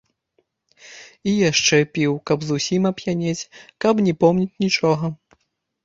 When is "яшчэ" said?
1.51-1.77